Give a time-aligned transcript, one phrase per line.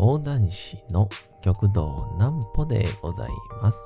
[0.00, 1.10] 講談師の
[1.42, 3.28] 極道南歩でござい
[3.60, 3.78] ます。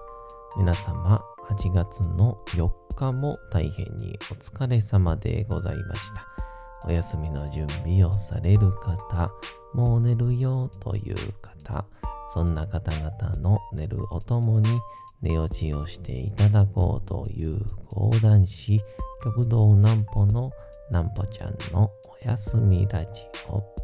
[0.56, 6.24] 皆様、8月の4日も大変にお疲れ様でございました。
[6.86, 9.32] お休みの準備をされる方、
[9.74, 11.84] もう寝るよという方、
[12.32, 14.68] そんな方々の寝るおともに
[15.20, 18.80] 寝落ちをしていただこうという講談師、
[19.24, 20.52] 極道南歩の
[20.90, 21.90] 南歩ちゃんの
[22.22, 23.83] お休みラジオ。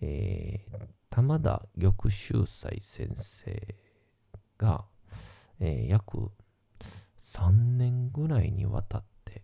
[0.00, 3.74] えー、玉田玉秀斎先生
[4.56, 4.84] が、
[5.60, 6.30] えー約
[7.20, 9.42] 3年ぐらいにわたって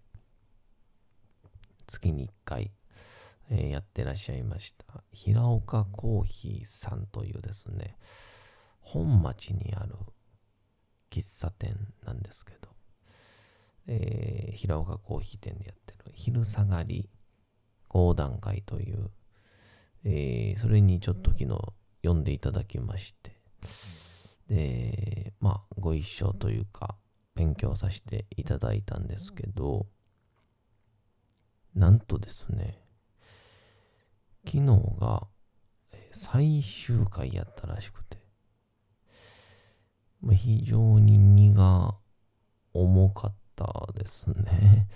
[1.87, 2.73] 月に1回、
[3.51, 7.97] えーやってらっしゃいました平岡コーヒーさんというですね
[8.81, 9.97] 本町にある
[11.11, 12.69] 喫茶店なんですけど、
[13.87, 17.11] えー平岡コーヒー店でやってる昼下がり
[17.89, 19.11] 講談会という
[20.05, 21.59] えーそれにちょっと昨日
[22.03, 23.41] 読んでいただきまして、
[24.49, 26.97] で、まあ、ご一緒というか、
[27.35, 29.87] 勉強させていただいたんですけど、
[31.75, 32.79] なんとですね、
[34.47, 34.67] 昨日
[35.01, 35.27] が
[36.13, 38.19] 最終回やったらしくて、
[40.21, 41.95] ま非常に荷が
[42.73, 44.87] 重かったですね。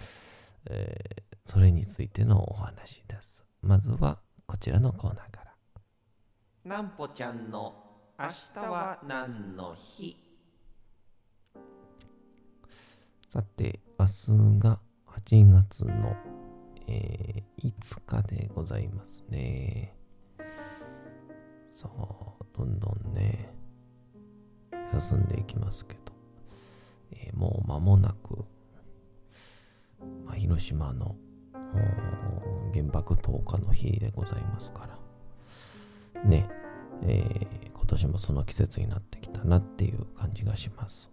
[0.70, 3.42] えーそれについてのお話です。
[3.62, 5.54] まずはこちらのコーナーから。
[6.64, 7.75] なんぽちゃんの
[8.19, 10.16] 明日は何の日？
[13.28, 16.16] さて、明日が8月の、
[16.87, 19.94] えー5日でございますね。
[21.75, 23.53] さあ、どんどんね、
[24.98, 26.00] 進んでいきますけど、
[27.12, 28.47] えーもう間もなく、
[30.25, 31.16] まあ、広島の
[32.73, 34.89] 原爆投下の日でございますか
[36.15, 36.49] ら、ね、
[37.03, 41.09] えー今年もその季節になってきたなっていう感じがします。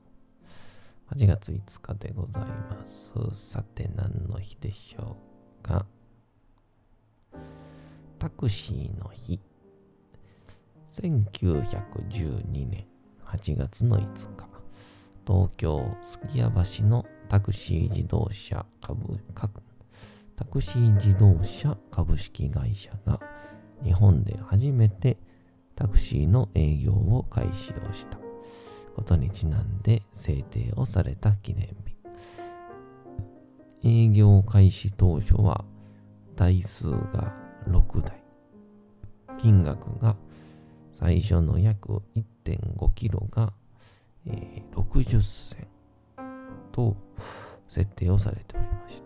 [1.15, 3.13] 8月5日でございます。
[3.33, 5.15] さて何の日でしょ
[5.63, 5.85] うか。
[8.19, 9.39] タクシーの日。
[10.91, 12.87] 1912年
[13.25, 14.49] 8月の5日。
[15.25, 19.17] 東京すきや橋のタクシー自動車株
[20.35, 23.19] タクシー自動車株式会社が
[23.83, 25.17] 日本で初めて
[25.75, 28.17] タクシーの営業を開始をした
[28.95, 31.95] ことにちなんで制定をされた記念日。
[33.83, 35.63] 営業開始当初は
[36.35, 37.35] 台数が
[37.67, 38.23] 6台。
[39.37, 40.15] 金額が
[40.91, 42.01] 最初の約
[42.45, 43.53] 1.5キロが、
[44.25, 45.67] 60銭
[46.71, 46.95] と
[47.67, 49.04] 設定をされておりました。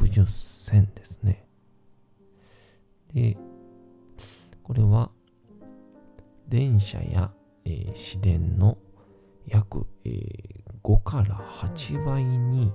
[0.00, 1.46] 60銭ですね。
[3.12, 3.36] で、
[4.62, 5.10] これは
[6.48, 7.32] 電車や、
[7.64, 8.78] えー市電の
[9.46, 12.72] 約、えー5から8倍に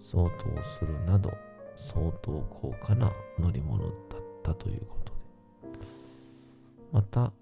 [0.00, 1.30] 相当するなど
[1.76, 3.92] 相当高価な乗り物だっ
[4.42, 5.78] たということで
[6.92, 7.32] また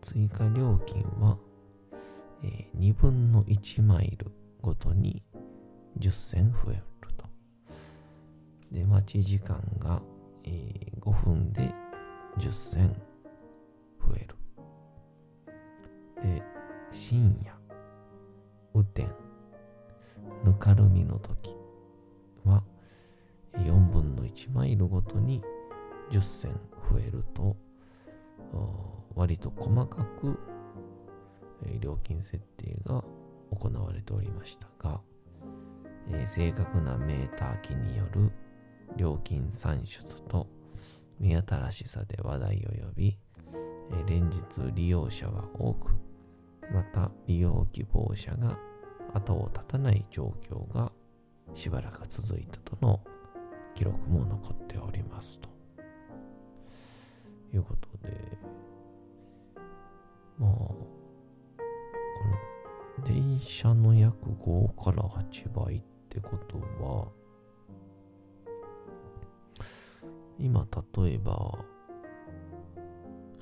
[0.00, 1.38] 追加料金は、
[2.42, 4.30] え2分の1マイル
[4.60, 5.22] ごとに
[5.98, 6.82] 10銭増える
[7.16, 7.26] と
[8.72, 10.02] で待ち時間が、
[10.44, 11.70] えー5分で
[12.38, 12.96] 10銭
[14.00, 14.36] 増える。
[16.22, 16.42] で、
[16.90, 17.52] 深夜、
[18.74, 19.10] 雨天、
[20.44, 21.54] ぬかるみの時
[22.44, 22.64] は
[23.52, 25.42] 4分の1マイルごとに
[26.10, 26.52] 10銭
[26.90, 27.54] 増えると、
[29.14, 30.38] 割と細かく、
[31.80, 33.04] 料金設定が
[33.50, 35.00] 行われておりましたが、
[36.10, 38.30] えー正確なメーター機による
[38.96, 40.46] 料金算出と
[41.18, 43.18] 見新しさで話題を呼び、
[43.90, 44.40] えー連日
[44.74, 45.92] 利用者は多く、
[46.72, 48.58] また利用希望者が
[49.14, 50.92] 後を絶たない状況が
[51.54, 53.00] しばらく続いたとの
[53.74, 55.54] 記録も残っておりますと。
[57.54, 58.10] いうことで
[60.38, 60.76] まあこ
[63.00, 65.82] の電車の約5から8倍っ
[66.18, 67.08] ってことは
[70.38, 70.64] 今
[70.96, 71.58] 例えば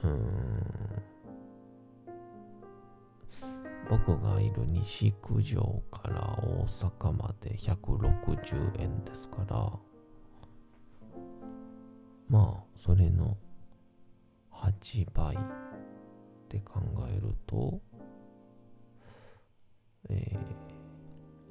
[0.02, 1.02] うん
[3.90, 9.70] 僕がいる西九条から大阪まで160円ですから
[12.30, 13.36] まあそれの
[14.50, 15.38] 8倍っ
[16.48, 17.80] て考えると
[20.08, 20.36] え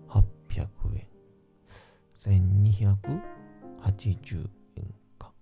[0.09, 1.10] ー、800円。
[2.21, 5.33] 1280円か。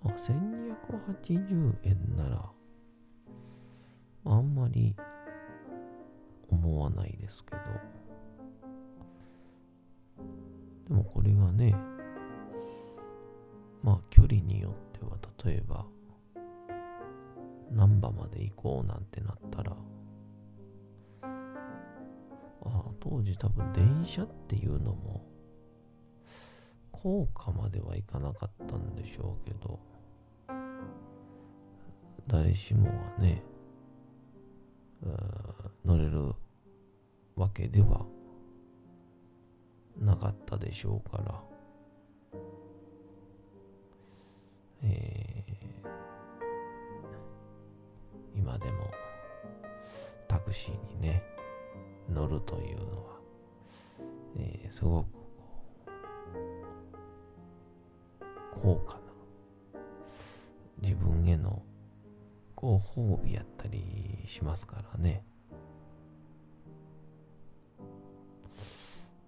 [0.00, 2.48] まあ1280円なら
[4.24, 4.94] あんまり
[6.48, 7.62] 思わないですけど。
[10.88, 11.74] でもこれがね
[13.82, 15.84] まあ距離によっては例えば
[17.72, 19.76] 難波まで行こうなんてなったら
[23.02, 25.26] 当時多分電車っていうのも
[26.92, 29.80] 高架まではいかなかったんでしょうけど
[32.28, 32.86] 誰しも
[33.18, 33.42] がね
[35.84, 36.32] 乗れる
[37.34, 38.06] わけでは
[39.98, 41.42] なかったでしょうから、
[54.82, 55.06] すごく
[58.60, 59.00] 高価な
[60.80, 61.62] 自分への
[62.56, 65.24] ご褒美やったりしますからね。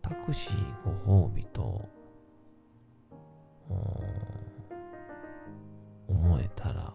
[0.03, 1.89] タクシーご褒美と、
[6.09, 6.93] 思えたら、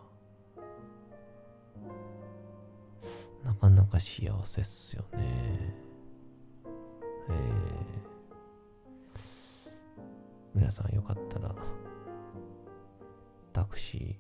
[3.46, 5.69] なかなか幸せっすよね。
[10.70, 11.56] 皆さんよかったら、
[13.54, 14.16] タクシー、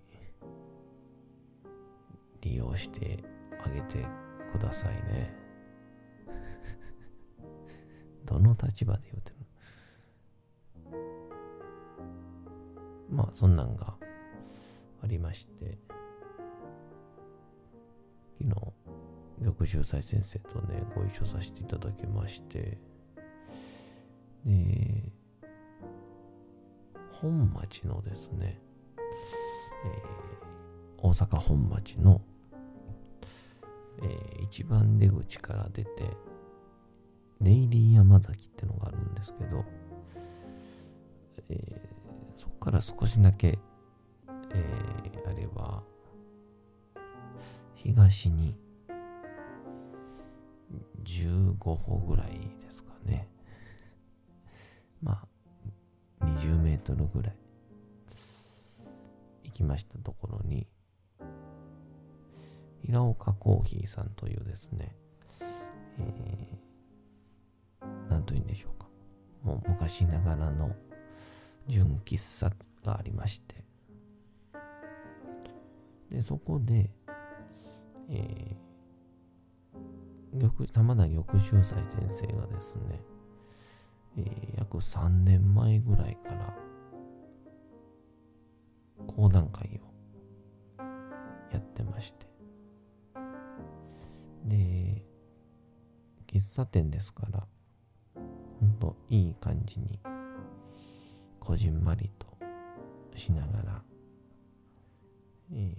[2.41, 3.23] 利用して
[3.63, 4.03] あげて
[4.51, 5.31] くださいね。
[8.25, 9.35] どの立場で言うてる
[13.11, 13.95] まあそんなんが
[15.03, 15.77] ありまして
[18.39, 18.55] 昨日
[19.43, 22.79] 玉秀斎先生とねご一緒させていただきまして
[24.45, 24.88] で
[27.21, 28.59] 本町のですね、
[29.85, 32.21] えー、大阪本町の
[34.01, 35.89] えー、一番出口から出て、
[37.41, 39.65] デイリー山崎ってのがあるんですけど、
[41.49, 43.59] えー、そこから少しだけ、
[44.53, 45.83] えー、あれば、
[47.75, 48.57] 東に
[51.03, 53.27] 15歩ぐらいですかね。
[55.01, 55.23] ま
[56.39, 57.35] あ、20メートルぐらい
[59.43, 60.67] 行きましたところに、
[62.81, 64.95] 平岡コーヒーさんというですね、
[65.99, 68.87] えー、なんというんでしょうか。
[69.43, 70.75] もう昔ながらの
[71.67, 73.63] 純喫茶がありまして、
[76.09, 76.89] で、そこで、
[78.09, 83.01] えー、玉玉田玉秀斎先生がですね、
[84.19, 86.53] えー、約3年前ぐらいから
[89.07, 89.89] 講談会を
[91.53, 92.27] やってまして、
[94.45, 95.05] で、
[96.27, 97.47] 喫茶店ですから、
[98.59, 99.99] ほんといい感じに、
[101.39, 102.27] こじんまりと
[103.15, 103.81] しながら、
[105.53, 105.73] え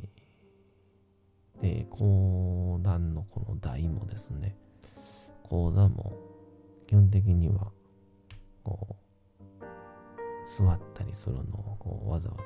[1.59, 4.57] ー、で、講談のこの台もですね、
[5.43, 6.13] 講座も
[6.87, 7.71] 基本的には、
[8.71, 8.97] こ
[9.61, 9.65] う、
[10.47, 12.43] 座ったりするのをこうわざわざ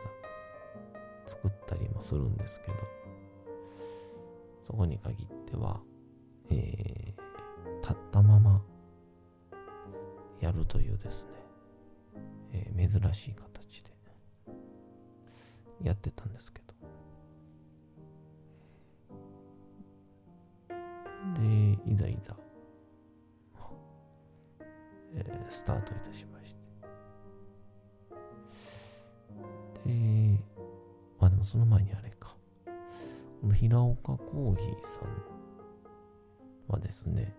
[1.27, 2.77] 作ったりもするんですけど、
[4.63, 5.81] そこに限っては、
[6.51, 8.63] えー、立ったまま
[10.41, 11.29] やるというですね、
[12.53, 13.91] えー、珍しい形で
[15.83, 16.65] やってたんですけど。
[21.41, 22.35] で、いざいざ、
[25.15, 26.61] えー、スタートいたしまして。
[29.89, 30.39] で、
[31.21, 32.37] まあでもその前にあれか。
[33.41, 35.09] この平岡コーヒーさん
[36.69, 37.35] はですね、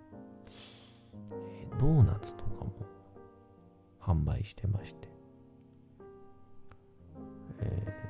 [1.31, 2.71] えードーナツとかも
[3.99, 5.09] 販売してまして、
[7.59, 8.05] えー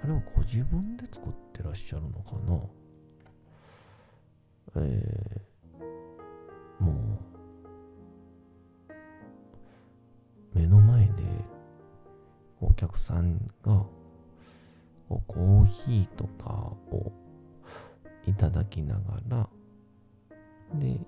[0.00, 2.60] あれはご自分で作ってらっしゃるのかな？
[4.76, 5.37] えー
[13.08, 13.88] さんがこ
[15.10, 16.50] うコーヒーとか
[16.90, 17.10] を
[18.26, 19.48] いただきながら、
[20.74, 21.00] で、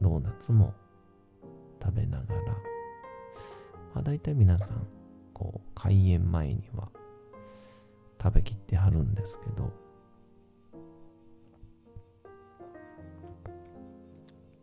[0.00, 0.72] ドーナツも
[1.82, 2.42] 食べながら、
[3.94, 4.86] まあ、大体皆さん、
[5.34, 6.88] こう、開演前には
[8.22, 9.70] 食べきってはるんですけど、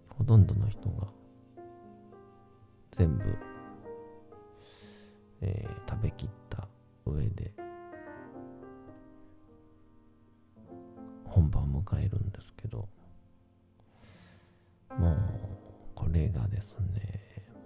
[0.08, 1.08] ほとんどの人が
[2.92, 3.24] 全部、
[5.42, 6.68] えー食べきった
[7.10, 7.52] 上で
[11.26, 12.88] 本番を迎えるんですけど
[14.98, 15.16] もう
[15.96, 17.20] これがですね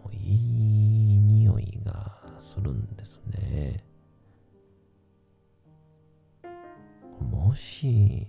[0.03, 3.83] もういい匂いがするんですね。
[7.31, 8.27] もし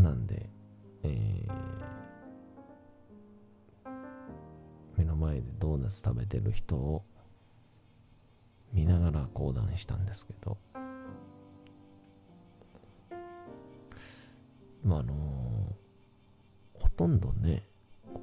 [0.00, 0.48] んなんで
[1.02, 1.70] えー
[4.96, 7.04] 目の前でドーナツ食べてる人を
[8.72, 10.58] 見ながら講談したんですけど
[14.84, 15.14] まああの
[16.74, 17.64] ほとんどね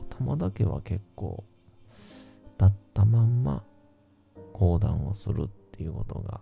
[0.10, 1.44] 玉だけは結構
[2.60, 3.64] 立ったまんま
[4.54, 6.42] 講談をするっていうことが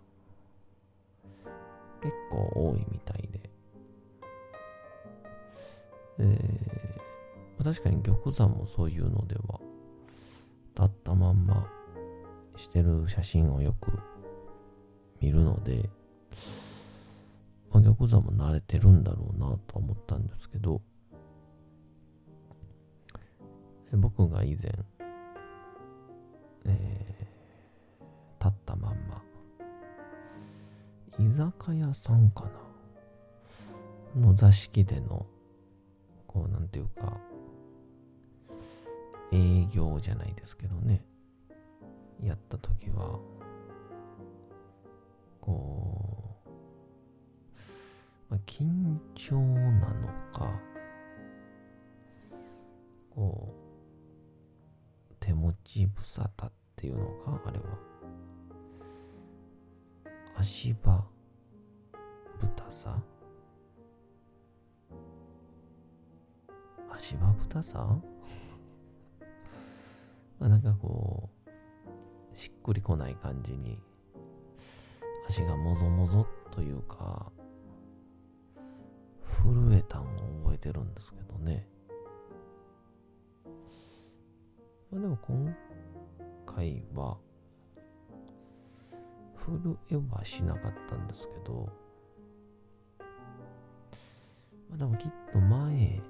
[2.02, 3.50] 結構多いみたいで、
[6.20, 6.86] えー
[7.66, 9.60] 確かに玉山もそういうのでは
[10.76, 11.68] 立ったまんま
[12.58, 13.92] してる写真をよく
[15.20, 15.90] 見るので、
[17.72, 20.80] まあ、玉山も慣れてるんだろうなと思ったんですけど
[23.94, 24.72] 僕が以前
[26.66, 29.24] えー立ったまんま
[31.18, 32.46] 居酒屋さんか
[34.16, 35.26] なの座敷での
[36.36, 37.18] こうなんていうか
[39.32, 41.02] 営業じゃないですけどね。
[42.22, 43.20] やった時は
[45.40, 46.50] こう、
[48.30, 50.52] まあ、緊張なのか
[53.16, 53.54] こ
[55.10, 57.66] う手持ち無沙汰っていうのかあれは。
[60.38, 61.02] 足場
[62.42, 63.02] 豚さ
[66.98, 68.00] 足場豚さ？
[70.40, 71.30] まなんかこ
[72.34, 73.78] うしっくりこない感じに
[75.28, 77.32] 足がもぞもぞというか
[79.44, 80.06] 震えたんを
[80.44, 81.68] 覚えてるんですけどね。
[84.92, 85.56] まあでも今
[86.46, 87.18] 回は
[89.36, 91.70] 震えはしなかったんですけど、
[94.70, 96.02] まあ、でもきっと前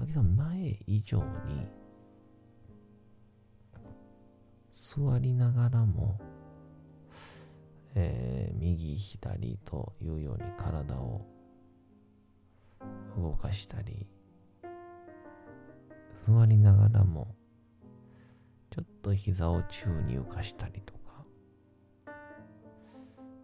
[0.00, 1.66] だけど前以上に
[4.72, 6.18] 座りながらも、
[7.94, 11.26] えー右左というように体を
[13.16, 14.06] 動かしたり
[16.26, 17.34] 座りながらも
[18.70, 21.24] ちょっと膝を宙に浮かしたりとか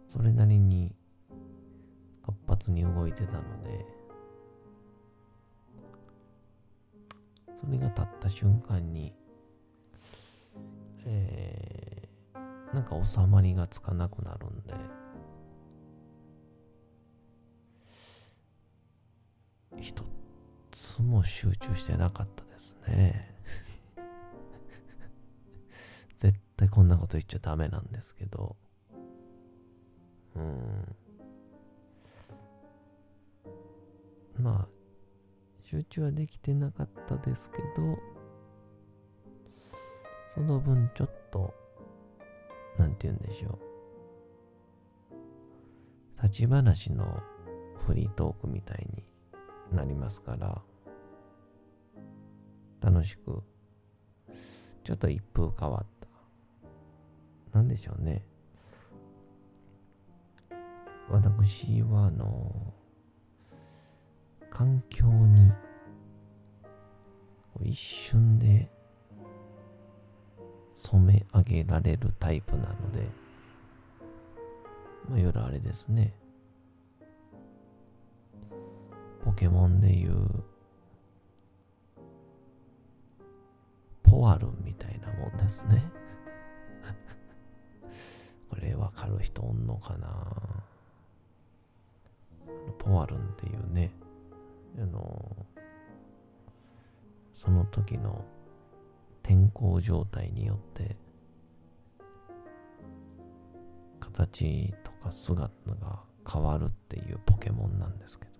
[0.07, 0.95] それなりに
[2.23, 3.85] 活発に動いてたので
[7.63, 9.13] それが立った瞬間に
[11.05, 11.67] えー
[12.73, 14.73] なんか収まりがつかなくなるんで。
[19.79, 20.03] 一
[20.71, 23.35] つも集中してなかったですね。
[26.17, 28.55] 絶対こんなこと言っちゃダメなんですけど。
[30.35, 30.95] うん。
[34.39, 34.76] まあ
[35.69, 37.97] 集中はできてなかったですけど
[40.33, 41.53] その分ちょっと
[42.77, 43.59] なんて言うんでしょ
[46.21, 47.21] う立ち話の
[47.85, 49.03] フリートークみたいに
[49.75, 50.61] なりますから
[52.81, 53.43] 楽しく
[54.85, 55.87] ちょっと一風変わっ
[57.51, 58.23] たなんでしょうね。
[61.09, 62.73] 私は、あの、
[64.57, 65.51] 環境に
[67.61, 68.67] 一瞬で
[70.73, 73.07] 染め上げられるタイプなので、
[75.07, 76.11] まあ、夜あれですね。
[79.23, 80.27] ポケモンでいう、
[84.01, 85.83] ポワルンみたいなもんですね。
[88.49, 90.63] これわかる人おんのかな
[92.79, 93.91] ポワルンっていうね、
[94.77, 95.45] あの、
[97.33, 98.25] その時の
[99.23, 100.95] 天候状態によって
[103.99, 108.31] 形とか姿が変わるっていうポケモンなんですけど、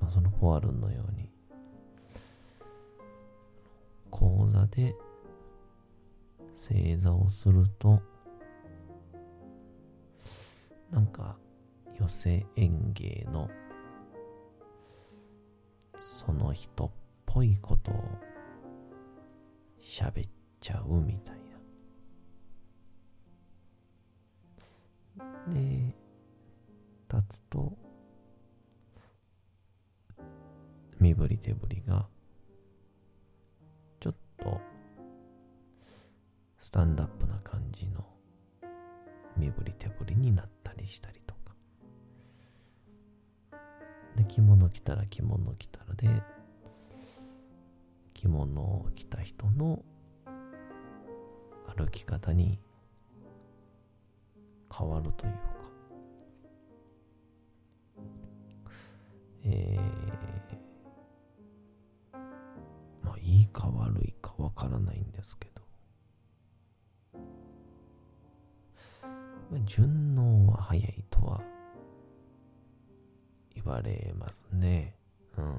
[0.00, 1.30] まあ、そのポワルンのように
[4.10, 4.94] 講座で
[6.56, 8.00] 正座をすると
[10.90, 11.36] なんか
[12.00, 13.50] 寄せ演芸の
[16.00, 16.90] その人っ
[17.26, 17.94] ぽいことを
[19.82, 20.30] 喋っ
[20.60, 21.34] ちゃうみたい
[25.46, 25.52] な。
[25.52, 25.94] で、
[27.12, 27.76] 立つと、
[30.98, 32.08] 身振り手振りが、
[34.00, 34.58] ちょっと、
[36.58, 38.06] スタンダップな感じの
[39.36, 41.19] 身振り手振りになったりしたり
[44.30, 46.08] 着物着たら着物着たらで、
[48.14, 49.82] 着物を着た人の
[51.76, 52.60] 歩き方に
[54.72, 55.38] 変わるというか、
[59.42, 62.16] えー、
[63.02, 65.62] まあいいか悪いかわからないんですけど、
[69.50, 71.42] まあ、順応は早いとは
[73.70, 74.96] 言われますね。
[75.38, 75.54] うん。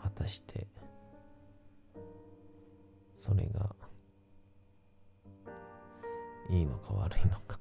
[0.00, 0.68] 果たして、
[3.14, 3.74] それが、
[6.50, 7.58] いいのか悪いのか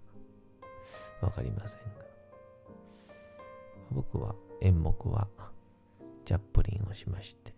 [1.22, 1.88] わかりませんが。
[3.92, 5.28] 僕は演目は、
[6.24, 7.54] チャップリンをしまして、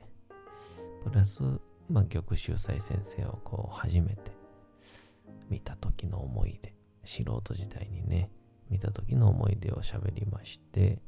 [1.03, 1.41] プラス、
[1.89, 4.31] まあ、玉秀斎先生をこう、初めて
[5.49, 8.31] 見た時の思い出、素人時代にね、
[8.69, 10.99] 見た時の思い出を喋りまして、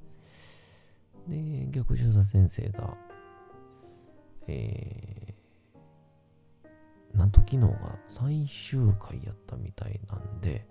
[1.27, 2.97] で、玉秀斎先生が、
[4.47, 10.65] えー、なんと昨日が最終回やったみたいなんで、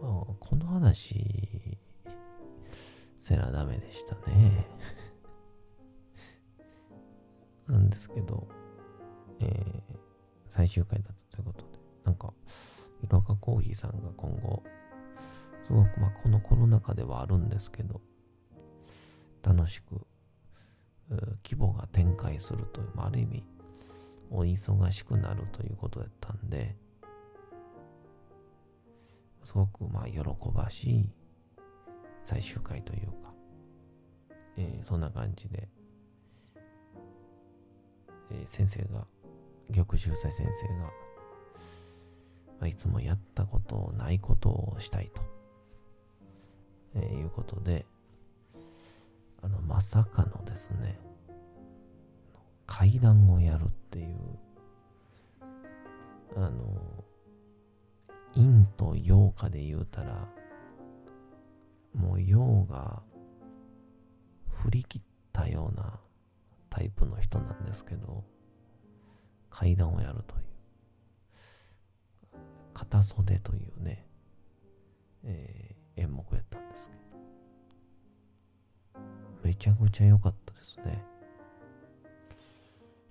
[0.00, 1.78] まあ、この話、
[3.18, 4.66] せなダメでしたね。
[7.66, 8.46] なんですけど、
[9.40, 9.96] えー、
[10.48, 12.32] 最終回だったということで、なんか、
[13.02, 14.62] いろはコーヒーさんが今後、
[15.66, 18.00] すごくまあこのコロナ禍ではあるんですけど、
[19.42, 20.06] 楽しく、
[21.44, 23.44] 規模が展開するという、まあ、ある意味、
[24.30, 26.76] お忙しくなるということだったんで、
[29.42, 30.20] すごくまあ喜
[30.54, 31.10] ばしい
[32.24, 33.32] 最終回というか、
[34.56, 35.68] えー、そんな感じで、
[38.30, 39.06] えー、先生が、
[39.74, 40.90] 玉秀斎先生が、ま
[42.62, 45.35] あ、いつもやったことないことをしたいと。
[46.96, 47.86] えー、いうことで、
[49.42, 50.98] あの、まさかのですね、
[52.66, 54.16] 階段をやるっていう、
[56.36, 57.04] あの、
[58.34, 60.28] 陰と陽かで言うたら、
[61.94, 63.02] もう陽が
[64.48, 65.98] 振り切ったような
[66.68, 68.24] タイプの人なんですけど、
[69.50, 70.42] 階段をやるという。
[72.74, 74.06] 片袖というね、
[75.24, 76.96] えー、演目やったんですけ
[78.96, 79.00] ど、
[79.42, 81.02] めちゃくちゃ良かったですね。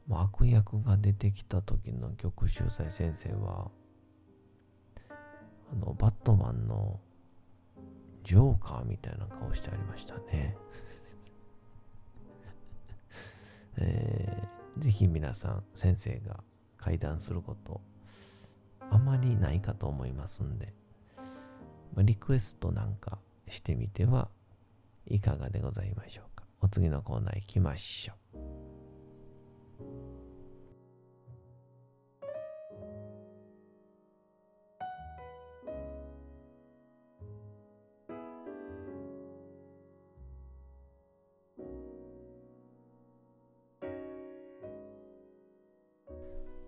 [0.09, 3.71] 悪役が出てきた時の玉秀斎先生は、
[5.71, 6.99] あの、バットマンの
[8.23, 10.55] ジョーカーみたいな顔してありましたね。
[13.77, 16.43] えー、ぜひ皆さん、先生が
[16.77, 17.81] 会談すること、
[18.91, 20.73] あまりないかと思いますんで、
[22.03, 24.29] リクエストなんかしてみては
[25.07, 26.45] いかがでございましょうか。
[26.61, 28.15] お次のコーナー行きましょう。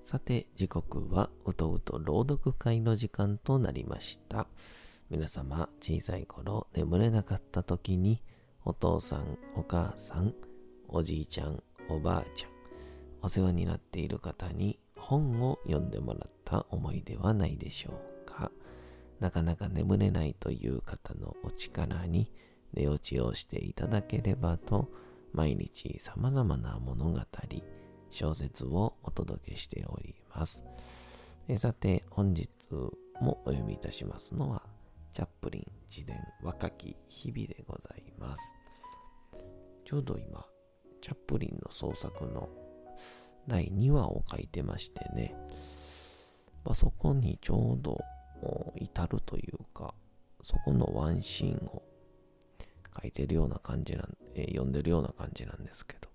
[0.04, 4.48] さて、時刻はうとうと朗読会の時間となりました。
[5.10, 8.22] 皆様、小さい頃眠れなかった時に、
[8.65, 10.34] お父さん、お母さん、
[10.89, 12.52] おじいちゃん、おばあちゃん、
[13.22, 18.52] お世話になっている方に本を読んでもらった思い出はないでしょうか。
[19.22, 22.30] なかなか眠れないという方のお力に
[22.74, 24.89] 寝落ちをしていただければと、
[25.32, 27.20] 毎日様々な物語、
[28.10, 30.65] 小説をお届けしております。
[31.56, 32.50] さて、本日
[33.22, 34.63] もお読みいたしますのは、
[35.13, 38.54] チャップリン自伝若き日々でございます。
[39.86, 40.46] ちょうど今、
[41.02, 42.50] チャップリンの創作の
[43.48, 45.34] 第2話を書いてましてね、
[46.65, 48.04] まあ、そこにちょうど
[48.76, 49.93] 至るというか、
[50.43, 51.84] そこのワンシーンを
[53.02, 56.10] 書いてるような感じなん、えー、読んでるような感じなんですけど、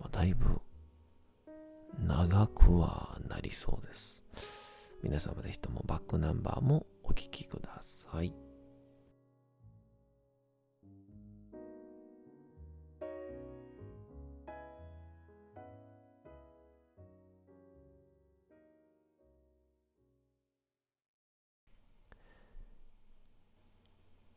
[0.00, 0.60] まあ、だいぶ
[1.98, 4.22] 長くはなりそうです。
[5.02, 8.32] 皆様ぜひともバックナンバーもお聞きください。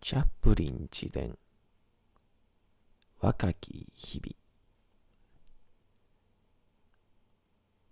[0.02, 1.36] チャップリン自伝
[3.20, 4.36] 若き日々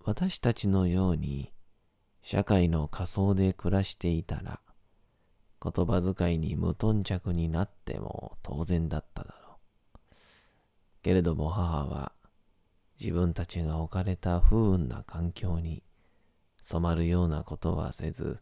[0.06, 1.52] 私たちのように
[2.26, 4.62] 社会の仮想で暮らしていたら
[5.62, 9.58] 言葉遣いに無頓着になっても当然だっただろ
[9.92, 10.16] う。
[11.04, 12.14] けれども母は
[12.98, 15.84] 自分たちが置かれた不運な環境に
[16.62, 18.40] 染まるようなことはせず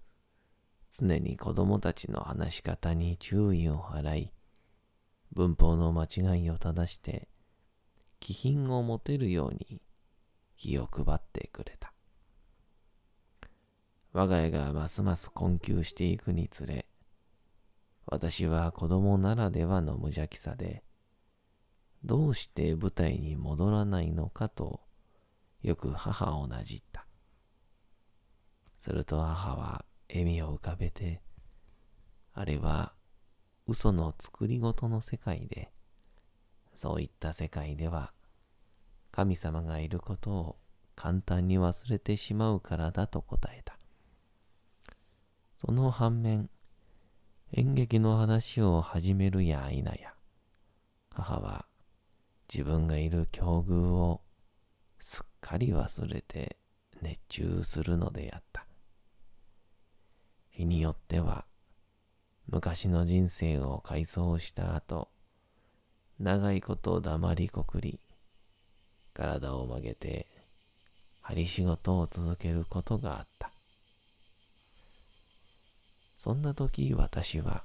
[0.91, 4.34] 常に子供たちの話し方に注意を払い
[5.34, 7.28] 文法の間違いを正して
[8.20, 9.82] 気品を持てるように
[10.56, 11.90] 気を配ってくれた。
[14.13, 16.86] 我が家がますます困窮していくにつれ、
[18.06, 20.84] 私は子供ならではの無邪気さで、
[22.04, 24.82] どうして舞台に戻らないのかと、
[25.62, 27.06] よく母をなじった。
[28.78, 31.21] すると母は笑みを浮かべて、
[32.34, 32.93] あれは
[33.65, 35.71] 嘘の作り事の世界で、
[36.76, 38.12] そういった世界では、
[39.12, 40.58] 神様がいることを
[40.95, 43.81] 簡単に忘れてしまうからだと答えた。
[45.63, 46.50] その反面、
[47.54, 50.15] 演劇の話を始めるや否や、
[51.13, 51.67] 母は
[52.52, 54.21] 自分がいる境遇を
[54.97, 56.58] すっかり忘れて
[57.04, 58.65] 熱中するのであった。
[60.50, 61.45] 日によっては、
[62.47, 65.10] 昔の人生を回想した後、
[66.17, 68.00] 長いこと黙りこくり、
[69.13, 70.26] 体を曲げて、
[71.21, 73.52] 針仕事を続けることがあった。
[76.23, 77.63] そんな時私は、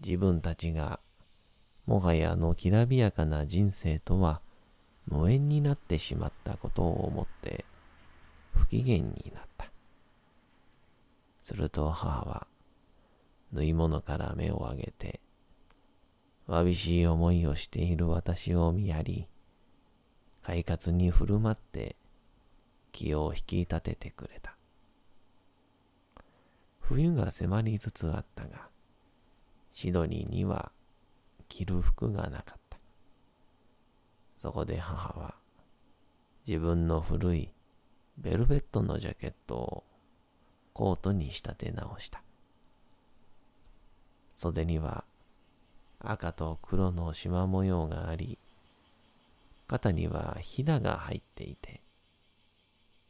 [0.00, 1.00] 自分たちが、
[1.86, 4.40] もはやあのきらびやかな人生とは
[5.08, 7.64] 無縁になってしまったことを思って、
[8.54, 9.72] 不機嫌になった。
[11.42, 12.46] すると母は、
[13.52, 15.18] 縫い物から目を上げて、
[16.46, 19.26] わびしい思いをしている私を見やり、
[20.44, 21.96] 快活に振る舞って
[22.92, 24.57] 気を引き立ててくれた。
[26.88, 28.70] 冬が迫りつつあったが、
[29.74, 30.72] シドニーには
[31.46, 32.78] 着る服がなかった。
[34.38, 35.34] そこで母は
[36.46, 37.50] 自分の古い
[38.16, 39.84] ベルベットのジャケットを
[40.72, 42.22] コートに仕立て直した。
[44.34, 45.04] 袖には
[46.00, 48.38] 赤と黒の縞模様があり、
[49.66, 51.82] 肩にはひだが入っていて、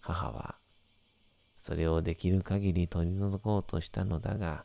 [0.00, 0.58] 母は
[1.68, 4.64] それをできる限り取り除こうとしたのだが、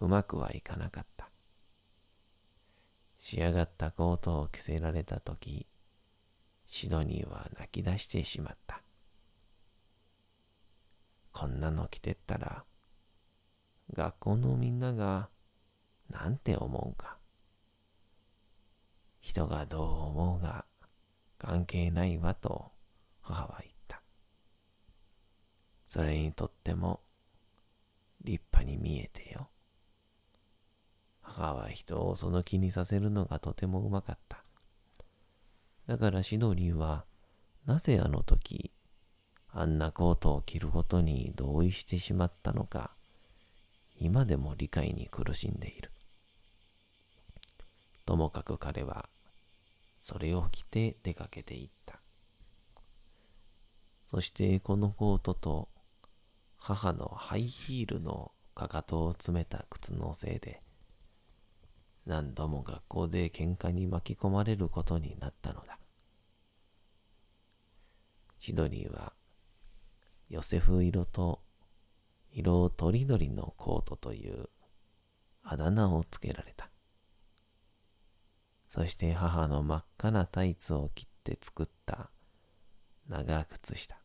[0.00, 1.30] うまくはいかなかった。
[3.20, 5.68] 仕上がったコートを着せられたとき、
[6.66, 8.82] シドニーは泣き出してしまった。
[11.30, 12.64] こんなの着てったら、
[13.92, 15.30] 学校のみんなが
[16.08, 17.18] なんて思うか。
[19.20, 20.64] 人がどう思うが
[21.38, 22.72] 関係ないわと
[23.20, 23.69] 母は言った。
[25.90, 27.00] それにとっても
[28.22, 29.48] 立派に見えてよ。
[31.20, 34.44] 母は人をその気にさせるのがとてもうまかった。
[35.88, 37.04] だからシドリーは
[37.66, 38.70] なぜあの時
[39.52, 42.92] あんなコートを着ることに同意してしまったのか
[43.98, 45.90] 今でも理解に苦しんでいる。
[48.06, 49.08] ともかく彼は
[49.98, 51.98] それを着て出かけていった。
[54.06, 55.68] そしてこのコートと
[56.60, 60.62] 母のハイヒールのかかとを詰めた靴のせいで、
[62.04, 65.78] 何度も学校で喧嘩に巻き込まれることになったのだ。
[68.38, 69.12] シドニーは
[70.28, 71.40] ヨセフ色と
[72.32, 74.48] 色とりどりのコートという
[75.42, 76.70] あだ名をつけられた。
[78.70, 82.10] そして母の真っ赤なタイツを切って作った
[83.08, 83.99] 長靴下。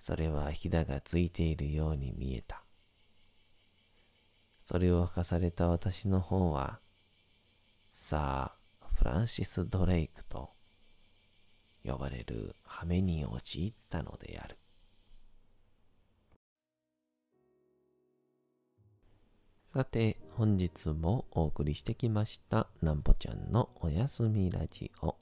[0.00, 2.64] それはひだがついているように見えた。
[4.62, 6.80] それを明かされた私の方は、
[7.90, 10.50] さあ、フランシス・ドレイクと
[11.84, 14.58] 呼ばれる羽目に陥ったのである。
[19.72, 25.16] さて、本日もお送りしてきました、なんぽちゃんのおやすみラジオ。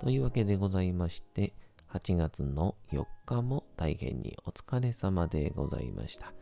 [0.00, 1.54] というわけでございまして、
[1.92, 6.34] 8月の4日も大変にお疲れ様でございました。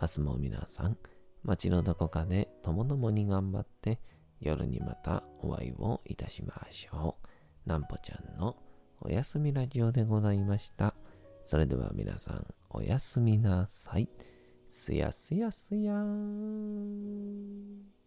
[0.00, 0.98] 明日も皆さん、
[1.42, 4.00] 街のどこかでともどもに頑張って
[4.40, 7.16] 夜にまたお会いをいたしましょ
[7.66, 7.68] う。
[7.68, 8.56] なんぽちゃんの
[9.00, 10.94] おやすみラジオでございました。
[11.44, 14.10] それでは皆さんおやすみなさい。
[14.68, 18.01] すやすやすやーん。